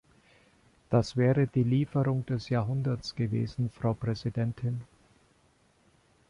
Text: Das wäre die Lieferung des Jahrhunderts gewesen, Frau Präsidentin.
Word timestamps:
Das 0.89 1.15
wäre 1.15 1.45
die 1.45 1.61
Lieferung 1.61 2.25
des 2.25 2.49
Jahrhunderts 2.49 3.13
gewesen, 3.13 3.69
Frau 3.69 3.93
Präsidentin. 3.93 4.81